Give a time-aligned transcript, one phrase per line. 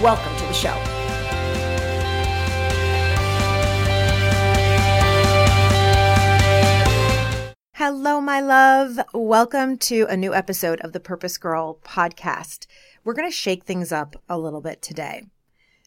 [0.00, 0.74] Welcome to the show.
[7.74, 9.00] Hello, my love.
[9.12, 12.66] Welcome to a new episode of the Purpose Girl podcast.
[13.02, 15.24] We're going to shake things up a little bit today.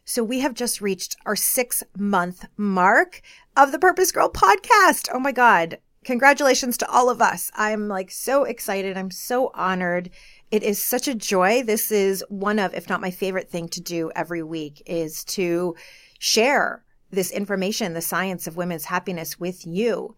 [0.04, 3.22] So, we have just reached our six month mark
[3.56, 5.08] of the Purpose Girl podcast.
[5.14, 5.80] Oh my God.
[6.04, 7.50] Congratulations to all of us.
[7.56, 8.96] I'm like so excited.
[8.96, 10.12] I'm so honored
[10.52, 11.64] it is such a joy.
[11.64, 15.76] This is one of, if not my favorite thing to do every week is to
[16.20, 20.16] share this information, the science of women's happiness with you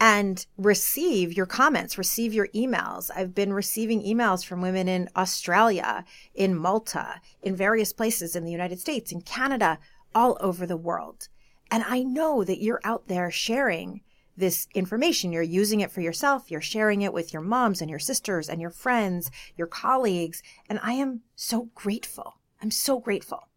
[0.00, 3.10] and receive your comments, receive your emails.
[3.14, 8.52] I've been receiving emails from women in Australia, in Malta, in various places in the
[8.52, 9.78] United States, in Canada,
[10.14, 11.28] all over the world.
[11.70, 14.00] And I know that you're out there sharing
[14.36, 15.32] this information.
[15.32, 16.50] You're using it for yourself.
[16.50, 20.42] You're sharing it with your moms and your sisters and your friends, your colleagues.
[20.68, 22.38] And I am so grateful.
[22.62, 23.48] I'm so grateful.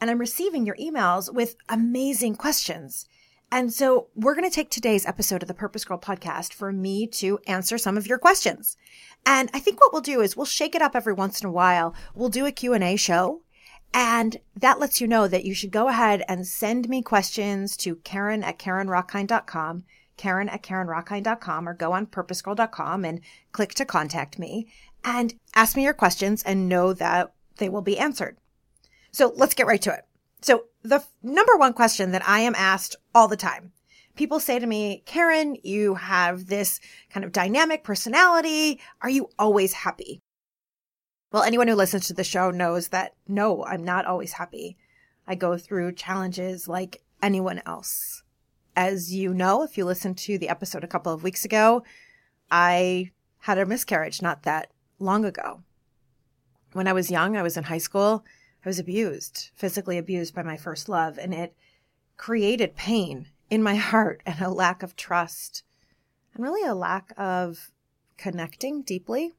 [0.00, 3.06] And I'm receiving your emails with amazing questions.
[3.50, 7.06] And so we're going to take today's episode of the Purpose Girl podcast for me
[7.06, 8.76] to answer some of your questions.
[9.24, 11.52] And I think what we'll do is we'll shake it up every once in a
[11.52, 11.94] while.
[12.14, 13.43] We'll do a Q&A show
[13.94, 17.94] and that lets you know that you should go ahead and send me questions to
[17.96, 19.84] Carin at CarinRockind.com,
[20.16, 23.20] Carin at CarinRockind.com, or go on purposegirl.com and
[23.52, 24.66] click to contact me
[25.04, 28.36] and ask me your questions and know that they will be answered.
[29.12, 30.04] So let's get right to it.
[30.42, 33.70] So the f- number one question that I am asked all the time,
[34.16, 38.80] people say to me, Carin, you have this kind of dynamic personality.
[39.02, 40.20] Are you always happy?
[41.34, 44.76] Well, anyone who listens to the show knows that no, I'm not always happy.
[45.26, 48.22] I go through challenges like anyone else.
[48.76, 51.82] As you know, if you listened to the episode a couple of weeks ago,
[52.52, 55.64] I had a miscarriage not that long ago.
[56.72, 58.24] When I was young, I was in high school,
[58.64, 61.56] I was abused, physically abused by my first love, and it
[62.16, 65.64] created pain in my heart and a lack of trust
[66.32, 67.72] and really a lack of
[68.16, 69.34] connecting deeply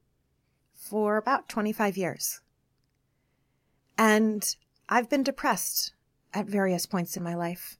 [0.75, 2.41] for about 25 years.
[3.97, 4.56] And
[4.90, 5.94] I've been depressed
[6.34, 7.78] at various points in my life.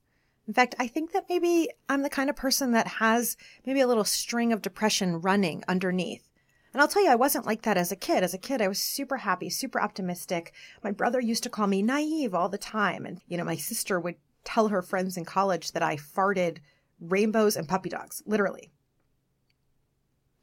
[0.48, 3.36] In fact, I think that maybe I'm the kind of person that has
[3.66, 6.30] maybe a little string of depression running underneath.
[6.72, 8.22] And I'll tell you, I wasn't like that as a kid.
[8.22, 10.54] As a kid, I was super happy, super optimistic.
[10.84, 13.06] My brother used to call me naive all the time.
[13.06, 16.58] And, you know, my sister would tell her friends in college that I farted
[17.00, 18.72] rainbows and puppy dogs, literally.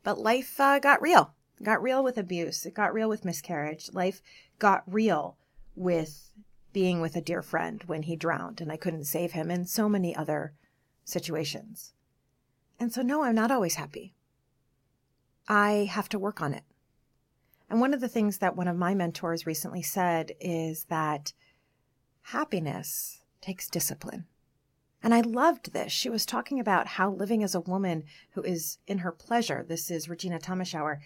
[0.02, 2.66] But life uh, got real got real with abuse.
[2.66, 3.92] It got real with miscarriage.
[3.92, 4.22] Life
[4.58, 5.36] got real
[5.74, 6.30] with
[6.72, 9.88] being with a dear friend when he drowned and I couldn't save him, and so
[9.88, 10.54] many other
[11.04, 11.92] situations.
[12.80, 14.14] And so, no, I'm not always happy.
[15.48, 16.64] I have to work on it.
[17.68, 21.32] And one of the things that one of my mentors recently said is that
[22.22, 24.26] happiness takes discipline.
[25.02, 25.90] And I loved this.
[25.90, 29.90] She was talking about how living as a woman who is in her pleasure, this
[29.90, 30.98] is Regina Thomashauer,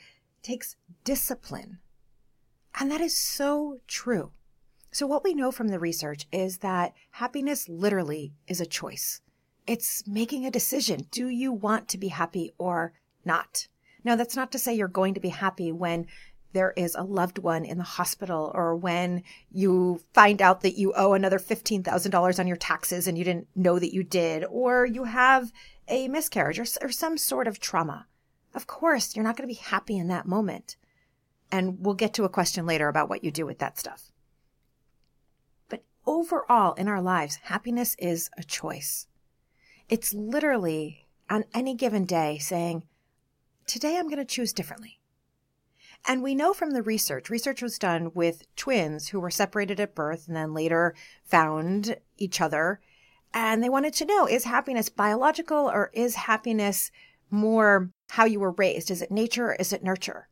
[0.46, 1.78] takes discipline.
[2.78, 4.30] And that is so true.
[4.92, 9.20] So, what we know from the research is that happiness literally is a choice.
[9.66, 11.08] It's making a decision.
[11.10, 12.92] Do you want to be happy or
[13.24, 13.66] not?
[14.04, 16.06] Now, that's not to say you're going to be happy when
[16.52, 20.92] there is a loved one in the hospital or when you find out that you
[20.94, 25.04] owe another $15,000 on your taxes and you didn't know that you did, or you
[25.04, 25.52] have
[25.88, 28.06] a miscarriage or, or some sort of trauma.
[28.56, 30.76] Of course, you're not going to be happy in that moment.
[31.52, 34.10] And we'll get to a question later about what you do with that stuff.
[35.68, 39.08] But overall in our lives, happiness is a choice.
[39.90, 42.84] It's literally on any given day saying,
[43.66, 45.00] today I'm going to choose differently.
[46.08, 49.94] And we know from the research, research was done with twins who were separated at
[49.94, 50.94] birth and then later
[51.24, 52.80] found each other.
[53.34, 56.90] And they wanted to know, is happiness biological or is happiness
[57.30, 58.90] more how you were raised.
[58.90, 60.28] Is it nature is it nurture?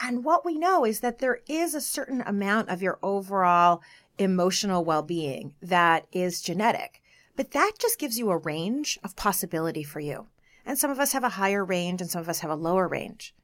[0.00, 3.82] And what we know is that there is a certain amount of your overall
[4.18, 7.00] emotional well being that is genetic,
[7.36, 10.26] but that just gives you a range of possibility for you.
[10.64, 12.88] And some of us have a higher range and some of us have a lower
[12.88, 13.34] range.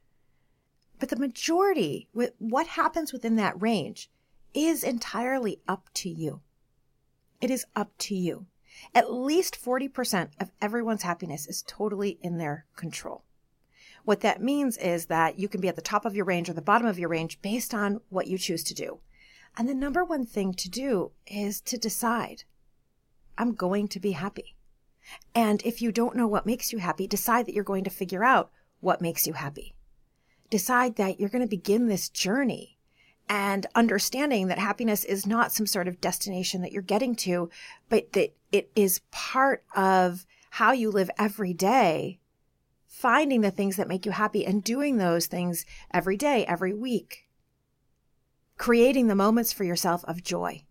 [0.98, 4.10] But the majority, what happens within that range
[4.52, 6.40] is entirely up to you.
[7.40, 8.46] It is up to you.
[8.94, 13.24] At least 40% of everyone's happiness is totally in their control.
[14.08, 16.54] What that means is that you can be at the top of your range or
[16.54, 19.00] the bottom of your range based on what you choose to do.
[19.54, 22.44] And the number one thing to do is to decide
[23.36, 24.56] I'm going to be happy.
[25.34, 28.24] And if you don't know what makes you happy, decide that you're going to figure
[28.24, 28.50] out
[28.80, 29.74] what makes you happy.
[30.48, 32.78] Decide that you're going to begin this journey
[33.28, 37.50] and understanding that happiness is not some sort of destination that you're getting to,
[37.90, 42.20] but that it is part of how you live every day,
[42.88, 47.28] finding the things that make you happy and doing those things every day, every week,
[48.56, 50.64] creating the moments for yourself of joy.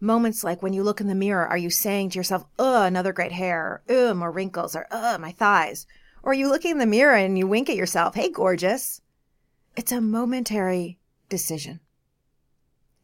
[0.00, 3.12] Moments like when you look in the mirror, are you saying to yourself, oh, another
[3.12, 5.86] great hair, or, ugh, more wrinkles, or ugh, my thighs?
[6.22, 9.00] Or are you looking in the mirror and you wink at yourself, hey, gorgeous?
[9.76, 10.98] It's a momentary
[11.28, 11.80] decision.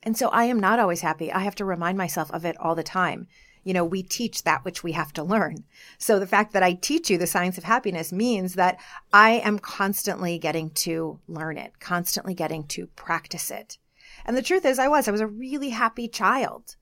[0.03, 1.31] And so I am not always happy.
[1.33, 3.29] I have to remind myself of it all the time.
[3.65, 5.65] You know, we teach that which we have to learn.
[5.99, 8.79] So the fact that I teach you the science of happiness means that
[9.13, 13.79] I am constantly getting to learn it, constantly getting to practice it.
[14.25, 16.77] And the truth is, I was, I was a really happy child.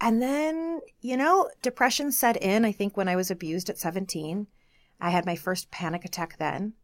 [0.00, 4.46] And then, you know, depression set in, I think, when I was abused at 17.
[5.00, 6.74] I had my first panic attack then.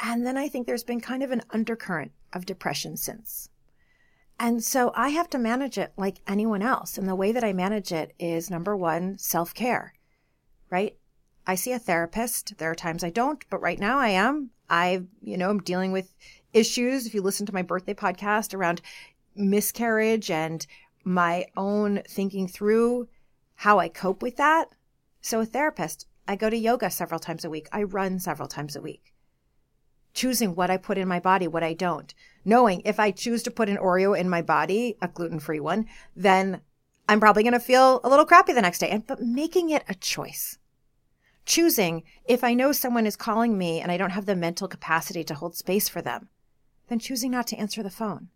[0.00, 3.48] And then I think there's been kind of an undercurrent of depression since.
[4.38, 6.98] And so I have to manage it like anyone else.
[6.98, 9.94] And the way that I manage it is number one, self care,
[10.70, 10.96] right?
[11.46, 12.58] I see a therapist.
[12.58, 14.50] There are times I don't, but right now I am.
[14.68, 16.14] I, you know, I'm dealing with
[16.52, 17.06] issues.
[17.06, 18.80] If you listen to my birthday podcast around
[19.36, 20.66] miscarriage and
[21.04, 23.08] my own thinking through
[23.56, 24.70] how I cope with that.
[25.20, 27.68] So a therapist, I go to yoga several times a week.
[27.72, 29.14] I run several times a week
[30.14, 32.14] choosing what I put in my body, what I don't.
[32.44, 35.86] Knowing if I choose to put an Oreo in my body, a gluten free one,
[36.14, 36.60] then
[37.08, 38.90] I'm probably going to feel a little crappy the next day.
[38.90, 40.58] And, but making it a choice.
[41.46, 45.24] Choosing if I know someone is calling me and I don't have the mental capacity
[45.24, 46.28] to hold space for them,
[46.88, 48.28] then choosing not to answer the phone.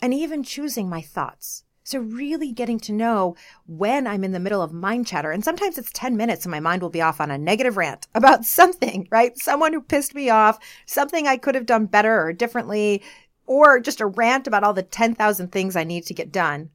[0.00, 1.63] And even choosing my thoughts.
[1.86, 3.36] So really getting to know
[3.66, 5.30] when I'm in the middle of mind chatter.
[5.30, 8.06] And sometimes it's 10 minutes and my mind will be off on a negative rant
[8.14, 9.36] about something, right?
[9.38, 13.02] Someone who pissed me off, something I could have done better or differently,
[13.46, 16.70] or just a rant about all the 10,000 things I need to get done.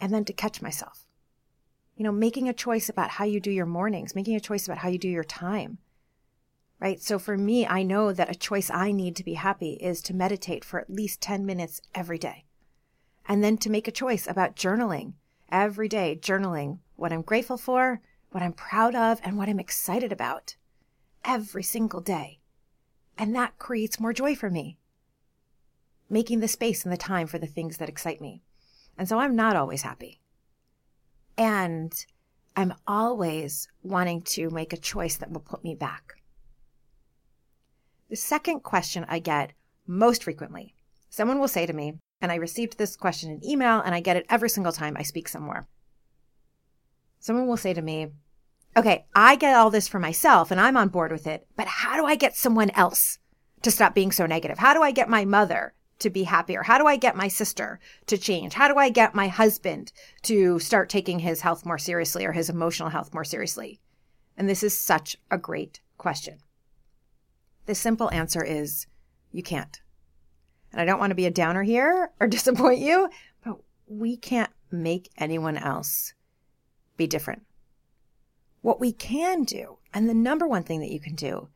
[0.00, 1.06] And then to catch myself.
[1.94, 4.78] You know, making a choice about how you do your mornings, making a choice about
[4.78, 5.78] how you do your time.
[6.80, 7.02] Right.
[7.02, 10.14] So for me, I know that a choice I need to be happy is to
[10.14, 12.44] meditate for at least 10 minutes every day
[13.28, 15.12] and then to make a choice about journaling
[15.52, 20.10] every day, journaling what I'm grateful for, what I'm proud of, and what I'm excited
[20.10, 20.56] about
[21.24, 22.40] every single day.
[23.18, 24.78] And that creates more joy for me,
[26.08, 28.42] making the space and the time for the things that excite me.
[28.96, 30.20] And so I'm not always happy.
[31.36, 31.92] And
[32.56, 36.14] I'm always wanting to make a choice that will put me back.
[38.08, 39.52] The second question I get
[39.86, 40.74] most frequently
[41.10, 44.16] someone will say to me, and I received this question in email, and I get
[44.16, 45.66] it every single time I speak somewhere.
[47.20, 48.08] Someone will say to me,
[48.76, 51.96] Okay, I get all this for myself and I'm on board with it, but how
[51.96, 53.18] do I get someone else
[53.62, 54.58] to stop being so negative?
[54.58, 56.62] How do I get my mother to be happier?
[56.62, 58.54] How do I get my sister to change?
[58.54, 62.48] How do I get my husband to start taking his health more seriously or his
[62.48, 63.80] emotional health more seriously?
[64.36, 66.38] And this is such a great question.
[67.66, 68.86] The simple answer is
[69.32, 69.80] you can't.
[70.72, 73.08] And I don't want to be a downer here or disappoint you,
[73.44, 73.56] but
[73.86, 76.14] we can't make anyone else
[76.96, 77.42] be different.
[78.60, 81.48] What we can do, and the number one thing that you can do,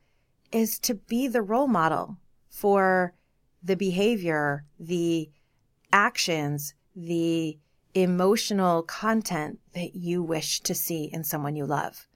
[0.51, 2.17] is to be the role model
[2.49, 3.13] for
[3.61, 5.29] the behavior, the
[5.91, 7.57] actions, the
[7.93, 12.07] emotional content that you wish to see in someone you love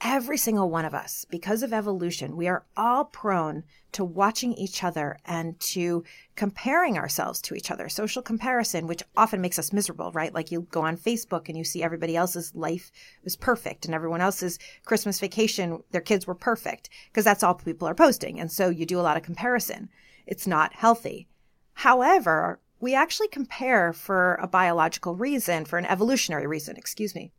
[0.00, 4.84] every single one of us, because of evolution, we are all prone to watching each
[4.84, 6.04] other and to
[6.36, 7.88] comparing ourselves to each other.
[7.88, 10.34] Social comparison, which often makes us miserable, right?
[10.34, 12.92] Like you go on Facebook and you see everybody else's life
[13.24, 17.88] was perfect and everyone else's Christmas vacation, their kids were perfect because that's all people
[17.88, 18.38] are posting.
[18.38, 19.88] And so you do a lot of comparison.
[20.26, 21.28] It's not healthy.
[21.72, 27.32] However, we actually compare for a biological reason, for an evolutionary reason, excuse me.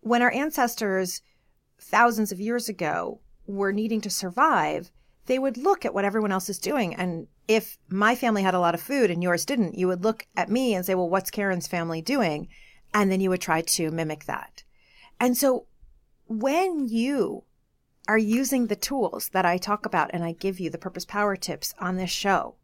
[0.00, 1.22] When our ancestors
[1.80, 4.90] thousands of years ago were needing to survive,
[5.26, 6.94] they would look at what everyone else is doing.
[6.94, 10.26] And if my family had a lot of food and yours didn't, you would look
[10.36, 12.48] at me and say, well, what's Carin's family doing?
[12.92, 14.64] And then you would try to mimic that.
[15.20, 15.66] And so
[16.26, 17.44] when you
[18.06, 21.36] are using the tools that I talk about and I give you the purpose power
[21.36, 22.54] tips on this show,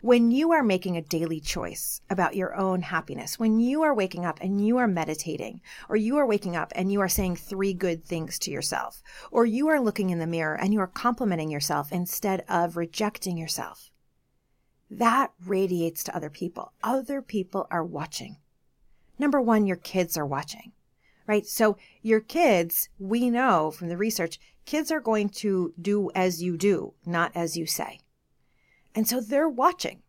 [0.00, 4.24] When you are making a daily choice about your own happiness, when you are waking
[4.24, 7.74] up and you are meditating, or you are waking up and you are saying three
[7.74, 9.02] good things to yourself,
[9.32, 13.36] or you are looking in the mirror and you are complimenting yourself instead of rejecting
[13.36, 13.90] yourself,
[14.88, 16.72] that radiates to other people.
[16.80, 18.36] Other people are watching.
[19.18, 20.70] Number one, your kids are watching,
[21.26, 21.44] right?
[21.44, 26.56] So your kids, we know from the research, kids are going to do as you
[26.56, 27.98] do, not as you say.
[28.98, 30.02] And so they're watching.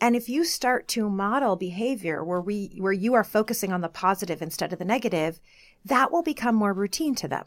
[0.00, 3.88] And if you start to model behavior where we where you are focusing on the
[3.88, 5.40] positive instead of the negative,
[5.84, 7.46] that will become more routine to them.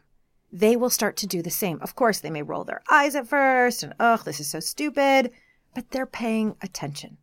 [0.51, 1.79] They will start to do the same.
[1.81, 5.31] Of course, they may roll their eyes at first and, ugh, this is so stupid,
[5.73, 7.15] but they're paying attention.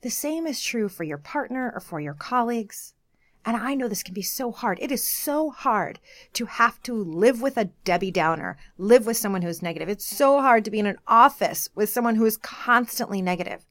[0.00, 2.94] The same is true for your partner or for your colleagues.
[3.44, 4.78] And I know this can be so hard.
[4.82, 5.98] It is so hard
[6.34, 9.88] to have to live with a Debbie Downer, live with someone who's negative.
[9.88, 13.64] It's so hard to be in an office with someone who is constantly negative.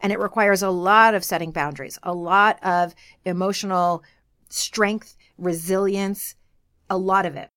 [0.00, 4.02] And it requires a lot of setting boundaries, a lot of emotional
[4.50, 6.34] strength, resilience,
[6.90, 7.48] a lot of it.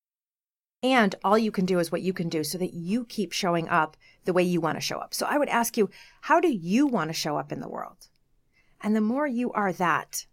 [0.81, 3.67] And all you can do is what you can do so that you keep showing
[3.67, 5.13] up the way you want to show up.
[5.13, 5.89] So I would ask you,
[6.21, 8.07] how do you want to show up in the world?
[8.81, 10.27] And the more you are that,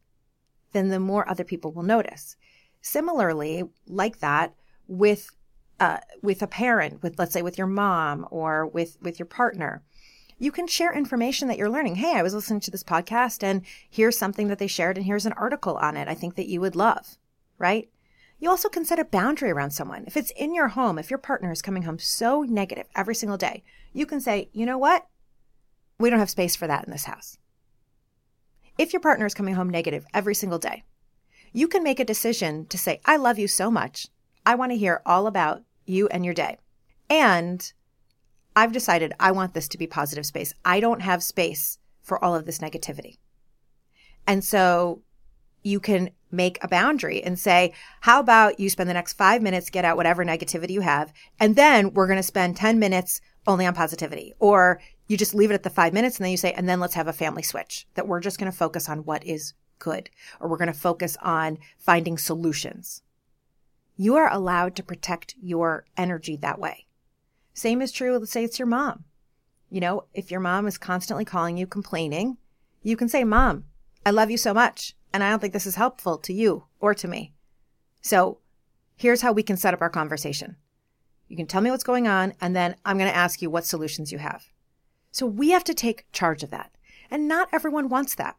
[0.74, 2.36] then the more other people will notice.
[2.82, 4.54] Similarly, like that
[4.86, 5.30] with
[5.80, 9.82] uh, with a parent, with let's say with your mom or with with your partner,
[10.38, 11.96] you can share information that you're learning.
[11.96, 15.26] Hey, I was listening to this podcast and here's something that they shared and here's
[15.26, 16.08] an article on it.
[16.08, 17.16] I think that you would love,
[17.58, 17.88] right?
[18.38, 20.04] You also can set a boundary around someone.
[20.06, 23.38] If it's in your home, if your partner is coming home so negative every single
[23.38, 23.62] day,
[23.92, 25.06] you can say, you know what?
[25.98, 27.38] We don't have space for that in this house.
[28.76, 30.82] If your partner is coming home negative every single day,
[31.52, 34.08] you can make a decision to say, I love you so much.
[34.44, 36.58] I want to hear all about you and your day.
[37.08, 37.72] And
[38.56, 40.52] I've decided I want this to be positive space.
[40.64, 43.18] I don't have space for all of this negativity.
[44.26, 45.02] And so
[45.64, 49.70] you can make a boundary and say, how about you spend the next five minutes,
[49.70, 53.66] get out whatever negativity you have, and then we're going to spend 10 minutes only
[53.66, 54.32] on positivity.
[54.38, 56.80] Or you just leave it at the five minutes and then you say, and then
[56.80, 60.10] let's have a family switch that we're just going to focus on what is good,
[60.40, 63.02] or we're going to focus on finding solutions.
[63.96, 66.86] You are allowed to protect your energy that way.
[67.52, 69.04] Same is true, let's say it's your mom.
[69.70, 72.38] You know, if your mom is constantly calling you complaining,
[72.82, 73.64] you can say, Mom,
[74.04, 76.92] I love you so much, and I don't think this is helpful to you or
[76.92, 77.32] to me.
[78.02, 78.40] So
[78.96, 80.56] here's how we can set up our conversation.
[81.28, 83.64] You can tell me what's going on, and then I'm going to ask you what
[83.64, 84.44] solutions you have.
[85.12, 86.72] So we have to take charge of that.
[87.12, 88.36] And not everyone wants that.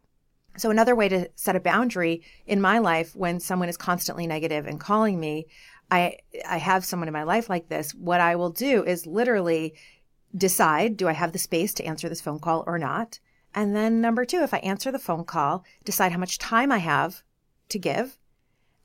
[0.57, 4.67] So another way to set a boundary in my life when someone is constantly negative
[4.67, 5.47] and calling me,
[5.89, 9.75] I I have someone in my life like this, what I will do is literally
[10.35, 13.19] decide do I have the space to answer this phone call or not?
[13.55, 16.79] And then number 2, if I answer the phone call, decide how much time I
[16.79, 17.23] have
[17.69, 18.19] to give.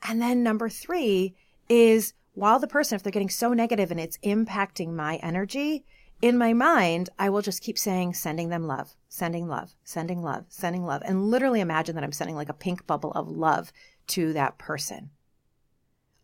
[0.08, 1.34] And then number 3
[1.68, 5.84] is while the person if they're getting so negative and it's impacting my energy,
[6.22, 10.44] in my mind, I will just keep saying, sending them love, sending love, sending love,
[10.48, 13.72] sending love, and literally imagine that I'm sending like a pink bubble of love
[14.08, 15.10] to that person.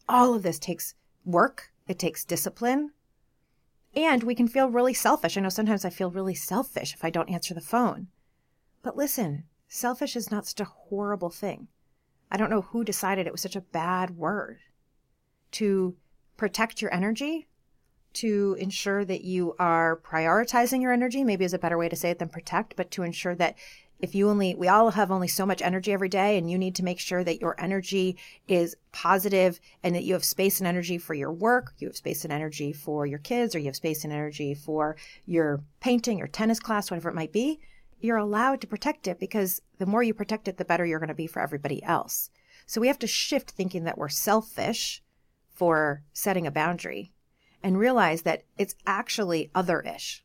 [0.08, 2.92] All of this takes work, it takes discipline,
[3.94, 5.36] and we can feel really selfish.
[5.36, 8.08] I know sometimes I feel really selfish if I don't answer the phone.
[8.86, 11.66] But listen, selfish is not such a horrible thing.
[12.30, 14.60] I don't know who decided it was such a bad word.
[15.50, 15.96] To
[16.36, 17.48] protect your energy,
[18.12, 22.10] to ensure that you are prioritizing your energy, maybe is a better way to say
[22.10, 23.56] it than protect, but to ensure that
[23.98, 26.76] if you only, we all have only so much energy every day, and you need
[26.76, 28.16] to make sure that your energy
[28.46, 32.22] is positive and that you have space and energy for your work, you have space
[32.22, 36.28] and energy for your kids, or you have space and energy for your painting, or
[36.28, 37.58] tennis class, whatever it might be,
[38.00, 41.08] you're allowed to protect it because the more you protect it, the better you're going
[41.08, 42.30] to be for everybody else.
[42.66, 45.02] So we have to shift thinking that we're selfish
[45.48, 47.12] for setting a boundary
[47.62, 50.24] and realize that it's actually other ish.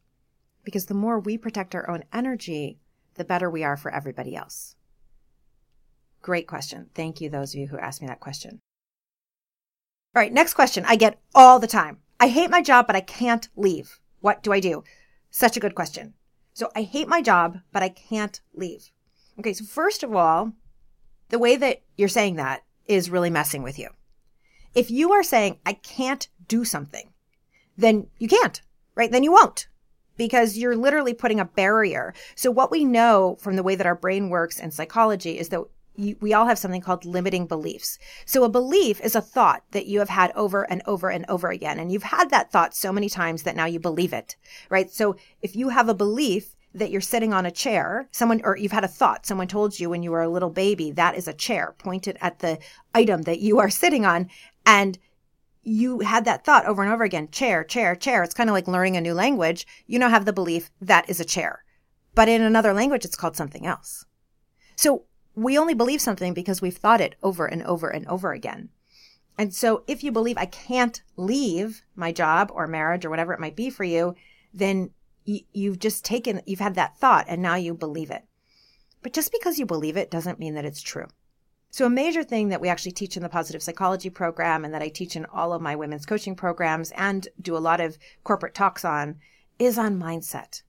[0.64, 2.80] Because the more we protect our own energy,
[3.16, 4.76] the better we are for everybody else.
[6.22, 6.90] Great question.
[6.94, 8.60] Thank you, those of you who asked me that question.
[10.16, 12.00] All right, next question I get all the time.
[12.20, 14.00] I hate my job, but I can't leave.
[14.20, 14.84] What do I do?
[15.32, 16.14] Such a good question.
[16.62, 18.92] So I hate my job, but I can't leave.
[19.40, 20.54] Okay, so first of all,
[21.30, 23.90] the way that you're saying that is really messing with you.
[24.76, 27.14] If you are saying, I can't do something,
[27.78, 28.62] then you can't,
[28.94, 29.12] right?
[29.12, 29.70] Then you won't
[30.18, 32.14] because you're literally putting a barrier.
[32.36, 35.64] So what we know from the way that our brain works and psychology is that
[35.96, 38.00] you, we all have something called limiting beliefs.
[38.26, 41.50] So a belief is a thought that you have had over and over and over
[41.50, 41.80] again.
[41.80, 44.36] And you've had that thought so many times that now you believe it,
[44.70, 44.90] right?
[44.92, 48.72] So if you have a belief that you're sitting on a chair, someone, or you've
[48.72, 51.34] had a thought, someone told you when you were a little baby, that is a
[51.34, 52.60] chair pointed at the
[52.96, 54.30] item that you are sitting on.
[54.66, 54.98] And
[55.64, 58.24] you had that thought over and over again chair, chair, chair.
[58.24, 59.68] It's kind of like learning a new language.
[59.86, 61.64] You now have the belief that is a chair.
[62.16, 64.06] But in another language, it's called something else.
[64.76, 65.04] So
[65.36, 68.70] we only believe something because we've thought it over and over and over again.
[69.38, 73.40] And so if you believe I can't leave my job or marriage or whatever it
[73.40, 74.16] might be for you,
[74.54, 74.92] then
[75.26, 78.26] you've just taken, you've had that thought and now you believe it.
[79.02, 81.08] But just because you believe it doesn't mean that it's true.
[81.74, 84.82] So, a major thing that we actually teach in the positive psychology program and that
[84.82, 88.54] I teach in all of my women's coaching programs and do a lot of corporate
[88.54, 89.16] talks on
[89.58, 90.64] is on mindset.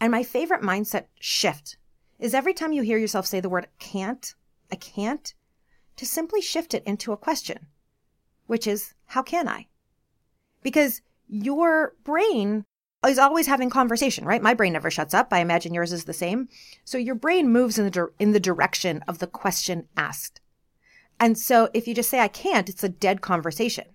[0.00, 1.76] And my favorite mindset shift
[2.18, 4.34] is every time you hear yourself say the word can't,
[4.70, 5.34] I can't,
[5.96, 7.66] to simply shift it into a question,
[8.46, 9.66] which is, how can I?
[10.62, 12.64] Because your brain
[13.06, 14.42] is always having conversation, right?
[14.42, 15.28] My brain never shuts up.
[15.32, 16.48] I imagine yours is the same.
[16.84, 20.40] So your brain moves in the, in the direction of the question asked.
[21.18, 23.86] And so if you just say, I can't, it's a dead conversation.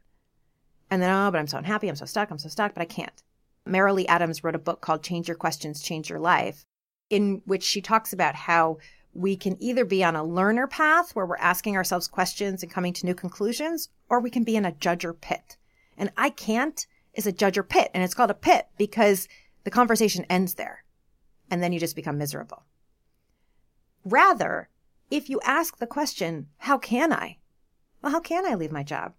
[0.90, 1.88] And then, oh, but I'm so unhappy.
[1.88, 2.32] I'm so stuck.
[2.32, 3.24] I'm so stuck, but I can't.
[3.68, 6.66] Marilee Adams wrote a book called Change Your Questions, Change Your Life,
[7.12, 8.80] in which she talks about how
[9.14, 12.94] we can either be on a learner path where we're asking ourselves questions and coming
[12.94, 15.58] to new conclusions, or we can be in a judger pit.
[15.98, 17.92] And I can't is a judger pit.
[17.94, 19.28] And it's called a pit because
[19.66, 20.84] the conversation ends there.
[21.50, 22.64] And then you just become miserable.
[24.06, 24.70] Rather,
[25.10, 27.38] if you ask the question, how can I?
[28.02, 29.14] Well, how can I leave my job?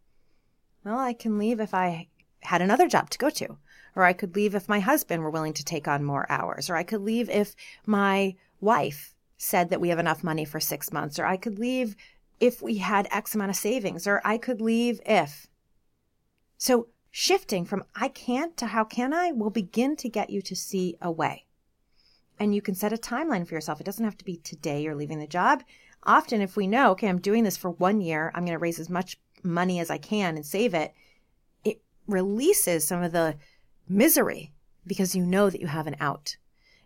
[0.84, 2.08] Well, I can leave if I
[2.40, 3.58] had another job to go to.
[3.94, 6.70] Or I could leave if my husband were willing to take on more hours.
[6.70, 7.54] Or I could leave if
[7.86, 11.18] my wife said that we have enough money for six months.
[11.18, 11.96] Or I could leave
[12.40, 14.06] if we had X amount of savings.
[14.06, 15.46] Or I could leave if.
[16.58, 20.56] So Shifting from I can't to how can I will begin to get you to
[20.56, 21.44] see a way.
[22.40, 23.80] And you can set a timeline for yourself.
[23.82, 25.62] It doesn't have to be today you're leaving the job.
[26.04, 28.80] Often, if we know, okay, I'm doing this for one year, I'm going to raise
[28.80, 30.94] as much money as I can and save it,
[31.64, 33.36] it releases some of the
[33.88, 34.52] misery
[34.86, 36.36] because you know that you have an out.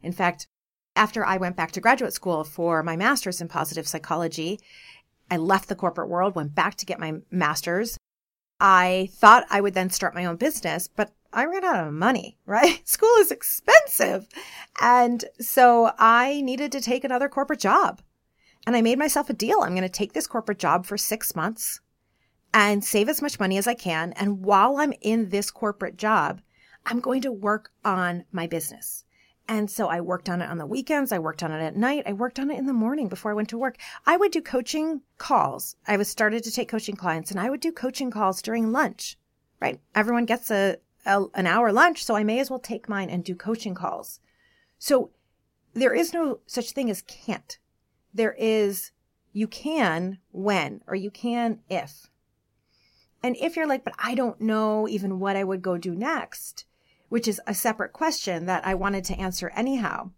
[0.03, 0.47] In fact,
[0.95, 4.61] after I went back to graduate school for my master's in positive psychology,
[5.31, 7.99] I left the corporate world, went back to get my master's,
[8.61, 12.39] I thought I would then start my own business, but I ran out of money,
[12.47, 12.87] right?
[12.89, 14.27] School is expensive.
[14.81, 18.01] And so I needed to take another corporate job.
[18.67, 19.61] And I made myself a deal.
[19.61, 21.81] I'm going to take this corporate job for six months
[22.53, 24.13] and save as much money as I can.
[24.15, 26.41] And while I'm in this corporate job,
[26.87, 29.05] I'm going to work on my business.
[29.49, 31.13] And so I worked on it on the weekends.
[31.13, 32.05] I worked on it at night.
[32.07, 33.77] I worked on it in the morning before I went to work.
[34.07, 35.77] I would do coaching calls.
[35.87, 39.19] I was started to take coaching clients and I would do coaching calls during lunch,
[39.61, 39.81] right?
[39.95, 42.05] Everyone gets a, a an hour lunch.
[42.05, 44.21] So I may as well take mine and do coaching calls.
[44.79, 45.11] So
[45.75, 47.59] there is no such thing as can't.
[48.15, 48.93] There is
[49.33, 52.11] you can when or you can if.
[53.23, 56.66] And if you're like, but I don't know even what I would go do next
[57.09, 60.11] which is a separate question that I wanted to answer anyhow.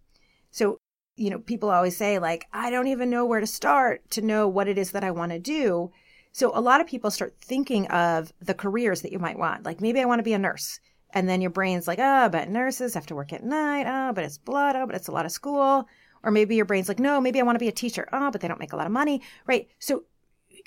[0.50, 0.78] So,
[1.16, 4.48] you know, people always say, like, I don't even know where to start to know
[4.48, 5.90] what it is that I want to do.
[6.32, 9.64] So, a lot of people start thinking of the careers that you might want.
[9.64, 10.80] Like, maybe I want to be a nurse.
[11.10, 13.86] And then your brain's like, oh, but nurses have to work at night.
[13.86, 14.76] Oh, but it's blood.
[14.76, 15.88] Oh, but it's a lot of school.
[16.22, 18.08] Or maybe your brain's like, no, maybe I want to be a teacher.
[18.12, 19.22] Oh, but they don't make a lot of money.
[19.46, 19.68] Right.
[19.78, 20.04] So,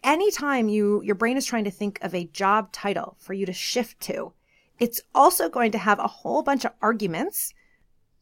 [0.04, 3.54] anytime you, your brain is trying to think of a job title for you to
[3.54, 4.34] shift to,
[4.82, 7.54] it's also going to have a whole bunch of arguments.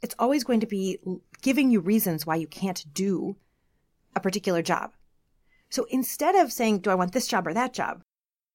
[0.01, 0.99] It's always going to be
[1.41, 3.37] giving you reasons why you can't do
[4.13, 4.91] a particular job.
[5.69, 8.01] So instead of saying, do I want this job or that job?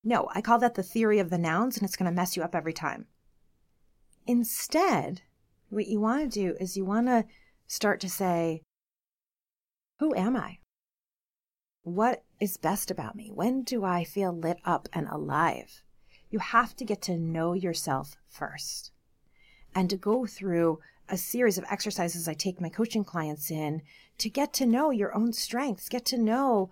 [0.05, 2.43] No, I call that the theory of the nouns and it's going to mess you
[2.43, 3.07] up every time.
[4.27, 5.23] Instead,
[5.71, 7.25] what you want to do is you want to
[7.67, 8.61] start to say,
[9.99, 10.59] who am I?
[11.85, 13.31] What is best about me?
[13.33, 15.84] When do I feel lit up and alive?
[16.35, 18.91] You have to get to know yourself first
[19.73, 23.83] and to go through a series of exercises I take my coaching clients in
[24.19, 26.71] to get to know your own strengths, get to know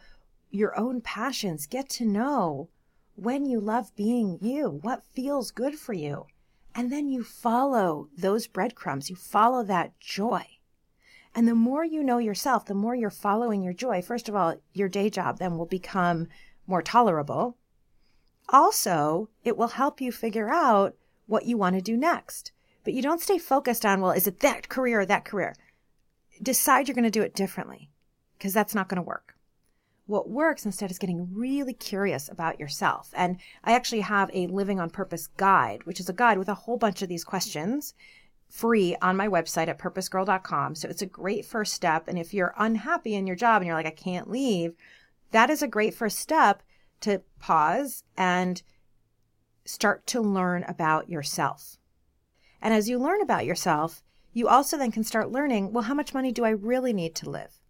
[0.51, 2.71] your own passions, get to know
[3.15, 6.27] when you love being you, what feels good for you.
[6.75, 10.45] And then you follow those breadcrumbs, you follow that joy.
[11.37, 14.03] And the more you know yourself, the more you're following your joy.
[14.03, 16.27] First of all, your day job then will become
[16.67, 17.59] more tolerable
[18.53, 20.95] also, it will help you figure out
[21.27, 22.53] what you want to do next.
[22.85, 25.55] But you don't stay focused on, well, is it that career or that career?
[26.43, 27.91] Decide you're going to do it differently
[28.37, 29.37] because that's not going to work.
[30.07, 33.11] What works instead is getting really curious about yourself.
[33.17, 36.55] And I actually have a living on purpose guide, which is a guide with a
[36.55, 37.95] whole bunch of these questions
[38.51, 40.75] free on my website at purposegirl.com.
[40.75, 42.09] So it's a great first step.
[42.09, 44.75] And if you're unhappy in your job and you're like, I can't leave,
[45.31, 46.63] that is a great first step
[47.03, 48.63] to pause and
[49.65, 51.77] start to learn about yourself.
[52.61, 56.15] And as you learn about yourself, you also then can start learning, well, how much
[56.15, 57.61] money do I really need to live?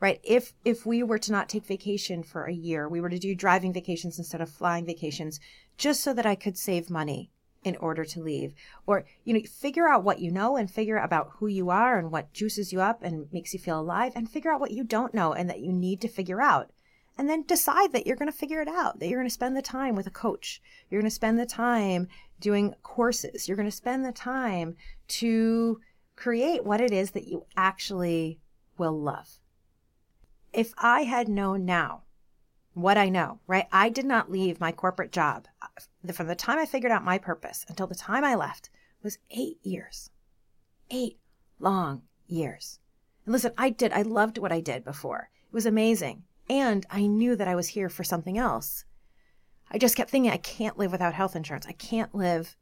[0.00, 0.20] Right?
[0.22, 3.34] If if we were to not take vacation for a year, we were to do
[3.34, 5.40] driving vacations instead of flying vacations
[5.76, 7.32] just so that I could save money
[7.64, 8.54] in order to leave
[8.86, 11.98] or you know figure out what you know and figure out about who you are
[11.98, 14.84] and what juices you up and makes you feel alive and figure out what you
[14.84, 16.70] don't know and that you need to figure out
[17.18, 19.56] and then decide that you're going to figure it out, that you're going to spend
[19.56, 20.62] the time with a coach.
[20.88, 22.06] You're going to spend the time
[22.40, 23.48] doing courses.
[23.48, 24.76] You're going to spend the time
[25.08, 25.80] to
[26.14, 28.38] create what it is that you actually
[28.78, 29.40] will love.
[30.52, 32.02] If I had known now
[32.74, 33.66] what I know, right?
[33.72, 35.48] I did not leave my corporate job
[36.12, 38.70] from the time I figured out my purpose until the time I left
[39.02, 40.10] was eight years.
[40.90, 41.18] Eight
[41.58, 42.78] long years.
[43.26, 45.30] And listen, I did, I loved what I did before.
[45.48, 46.22] It was amazing.
[46.48, 48.84] And I knew that I was here for something else.
[49.70, 51.66] I just kept thinking, I can't live without health insurance.
[51.66, 52.56] I can't live.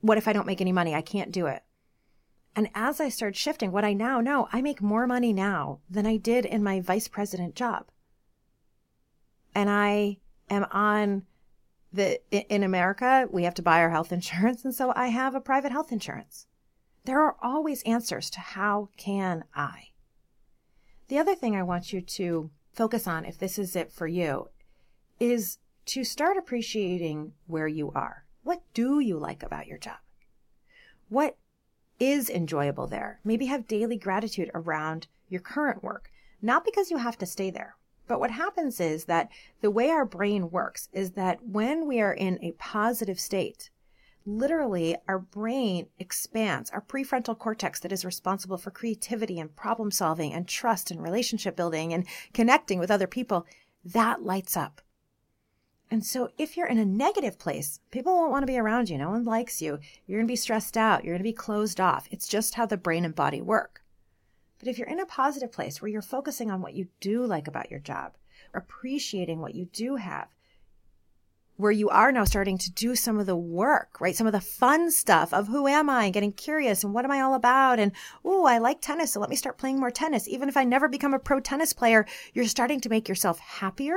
[0.00, 0.94] What if I don't make any money?
[0.94, 1.62] I can't do it.
[2.56, 6.06] And as I started shifting, what I now know, I make more money now than
[6.06, 7.86] I did in my vice president job.
[9.54, 10.18] And I
[10.50, 11.24] am on
[11.92, 14.64] the, in America, we have to buy our health insurance.
[14.64, 16.46] And so I have a private health insurance.
[17.04, 19.90] There are always answers to how can I?
[21.06, 24.48] The other thing I want you to focus on, if this is it for you,
[25.18, 28.24] is to start appreciating where you are.
[28.44, 29.98] What do you like about your job?
[31.08, 31.36] What
[31.98, 33.18] is enjoyable there?
[33.24, 37.74] Maybe have daily gratitude around your current work, not because you have to stay there.
[38.06, 39.28] But what happens is that
[39.60, 43.70] the way our brain works is that when we are in a positive state,
[44.28, 50.34] literally our brain expands our prefrontal cortex that is responsible for creativity and problem solving
[50.34, 53.46] and trust and relationship building and connecting with other people
[53.84, 54.82] that lights up.
[55.90, 58.98] And so if you're in a negative place people won't want to be around you
[58.98, 61.80] no one likes you you're going to be stressed out you're going to be closed
[61.80, 62.06] off.
[62.10, 63.82] It's just how the brain and body work.
[64.58, 67.48] But if you're in a positive place where you're focusing on what you do like
[67.48, 68.12] about your job
[68.52, 70.28] appreciating what you do have
[71.58, 74.14] where you are now starting to do some of the work, right?
[74.14, 77.10] Some of the fun stuff of who am I, and getting curious and what am
[77.10, 77.80] I all about?
[77.80, 77.90] And,
[78.24, 79.12] oh, I like tennis.
[79.12, 80.28] So let me start playing more tennis.
[80.28, 83.96] Even if I never become a pro tennis player, you're starting to make yourself happier.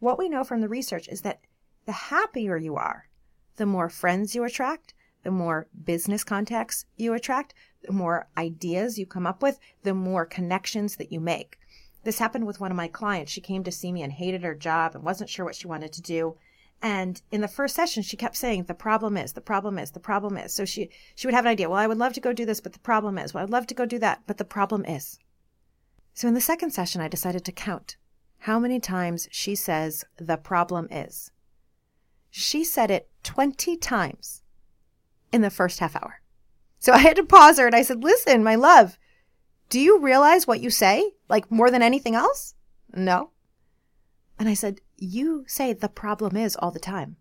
[0.00, 1.40] What we know from the research is that
[1.86, 3.08] the happier you are,
[3.56, 9.06] the more friends you attract, the more business contacts you attract, the more ideas you
[9.06, 11.58] come up with, the more connections that you make.
[12.04, 13.32] This happened with one of my clients.
[13.32, 15.92] She came to see me and hated her job and wasn't sure what she wanted
[15.94, 16.36] to do.
[16.82, 20.00] And in the first session, she kept saying, the problem is, the problem is, the
[20.00, 20.52] problem is.
[20.52, 21.68] So she, she would have an idea.
[21.68, 23.32] Well, I would love to go do this, but the problem is.
[23.32, 25.18] Well, I'd love to go do that, but the problem is.
[26.12, 27.96] So in the second session, I decided to count
[28.40, 31.30] how many times she says, the problem is.
[32.30, 34.42] She said it 20 times
[35.32, 36.20] in the first half hour.
[36.78, 38.98] So I had to pause her and I said, listen, my love,
[39.68, 41.12] do you realize what you say?
[41.28, 42.54] Like more than anything else?
[42.94, 43.30] No.
[44.38, 47.16] And I said, you say the problem is all the time.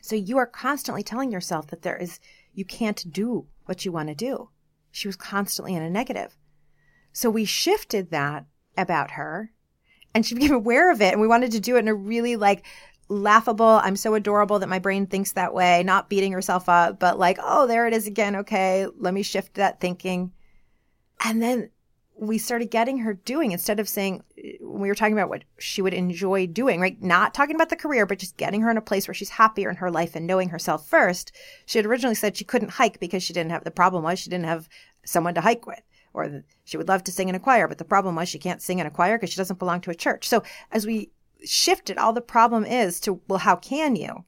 [0.00, 2.20] So you are constantly telling yourself that there is,
[2.52, 4.50] you can't do what you want to do.
[4.90, 6.36] She was constantly in a negative.
[7.12, 8.46] So we shifted that
[8.76, 9.52] about her
[10.14, 11.12] and she became aware of it.
[11.12, 12.64] And we wanted to do it in a really like
[13.08, 17.18] laughable, I'm so adorable that my brain thinks that way, not beating herself up, but
[17.18, 18.36] like, oh, there it is again.
[18.36, 18.86] Okay.
[18.98, 20.32] Let me shift that thinking.
[21.24, 21.70] And then
[22.20, 24.22] we started getting her doing instead of saying
[24.60, 27.00] we were talking about what she would enjoy doing, right?
[27.00, 29.70] Not talking about the career, but just getting her in a place where she's happier
[29.70, 31.30] in her life and knowing herself first.
[31.64, 34.30] She had originally said she couldn't hike because she didn't have the problem was she
[34.30, 34.68] didn't have
[35.04, 37.84] someone to hike with, or she would love to sing in a choir, but the
[37.84, 40.28] problem was she can't sing in a choir because she doesn't belong to a church.
[40.28, 41.12] So as we
[41.44, 44.24] shifted, all the problem is to well, how can you?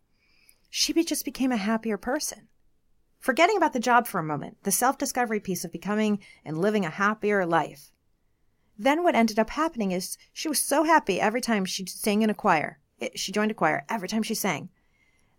[0.71, 2.47] She just became a happier person.
[3.21, 6.85] Forgetting about the job for a moment, the self discovery piece of becoming and living
[6.85, 7.93] a happier life.
[8.79, 12.31] Then what ended up happening is she was so happy every time she sang in
[12.31, 12.79] a choir.
[12.99, 14.71] It, she joined a choir every time she sang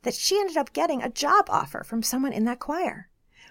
[0.04, 3.08] that she ended up getting a job offer from someone in that choir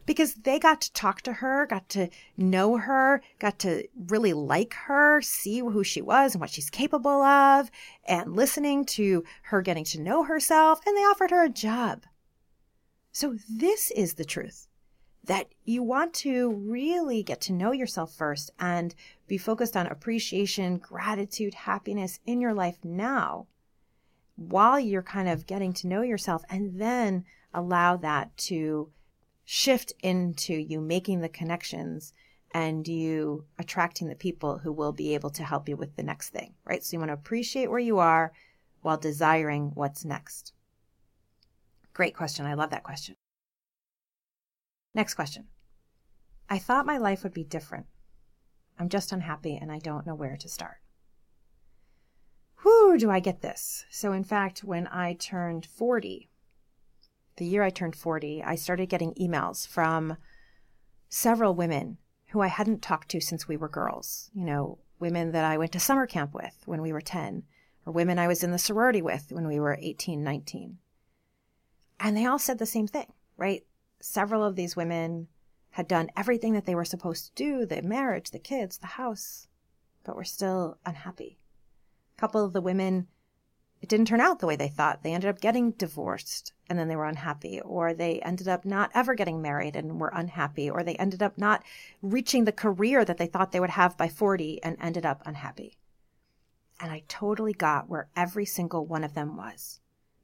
[0.07, 4.75] because they got to talk to her, got to know her, got to really like
[4.75, 7.71] her, see who she was and what she's capable of,
[8.07, 12.05] and listening to her getting to know herself, and they offered her a job.
[13.13, 14.69] So this is the truth
[15.25, 18.95] that you want to really get to know yourself first and
[19.27, 23.47] be focused on appreciation, gratitude, happiness in your life now
[24.37, 28.91] while you're kind of getting to know yourself and then allow that to
[29.45, 32.15] shift into you making the connections
[32.53, 36.31] and you attracting the people who will be able to help you with the next
[36.31, 36.83] thing, right?
[36.83, 38.33] So you want to appreciate where you are
[38.81, 40.53] while desiring what's next.
[42.01, 42.47] Great question.
[42.47, 43.17] I love that question.
[44.95, 45.49] Next question.
[46.49, 47.85] I thought my life would be different.
[48.79, 50.79] I'm just unhappy and I don't know where to start.
[52.65, 53.85] Whoo, do I get this?
[53.91, 56.31] So, in fact, when I turned 40,
[57.37, 60.17] the year I turned 40, I started getting emails from
[61.11, 64.31] several women who I hadn't talked to since we were girls.
[64.33, 67.43] You know, women that I went to summer camp with when we were 10,
[67.85, 70.79] or women I was in the sorority with when we were 18, 19.
[72.03, 73.65] And they all said the same thing, right?
[74.01, 75.29] Several of these women
[75.73, 79.47] had done everything that they were supposed to do the marriage, the kids, the house
[80.03, 81.39] but were still unhappy.
[82.17, 83.07] A couple of the women,
[83.83, 85.03] it didn't turn out the way they thought.
[85.03, 88.91] They ended up getting divorced and then they were unhappy, or they ended up not
[88.95, 91.65] ever getting married and were unhappy, or they ended up not
[92.01, 95.77] reaching the career that they thought they would have by 40 and ended up unhappy.
[96.79, 99.81] And I totally got where every single one of them was